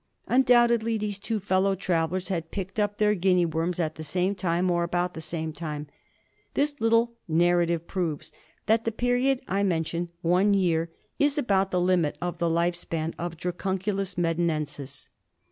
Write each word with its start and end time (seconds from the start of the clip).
Undoubtedly 0.25 0.97
these 0.97 1.19
two 1.19 1.39
fellow 1.39 1.75
travellers 1.75 2.29
had 2.29 2.49
picked 2.49 2.79
up 2.79 2.97
their 2.97 3.13
Guinea 3.13 3.45
worms 3.45 3.79
at 3.79 3.93
the 3.97 4.03
same 4.03 4.33
time, 4.33 4.71
or 4.71 4.81
about 4.83 5.13
the 5.13 5.21
same 5.21 5.53
time. 5.53 5.85
This 6.55 6.73
little 6.81 7.13
narrative 7.27 7.85
proves 7.85 8.31
that 8.65 8.83
the 8.83 8.91
period 8.91 9.41
I 9.47 9.61
mention, 9.61 10.09
one 10.23 10.55
year, 10.55 10.89
is 11.19 11.37
about 11.37 11.69
the 11.69 11.79
limit 11.79 12.17
of 12.19 12.39
the 12.39 12.49
life 12.49 12.75
span 12.75 13.13
of 13.19 13.37
Dracunculus 13.37 14.17
medi 14.17 14.41
nensis. 14.41 15.09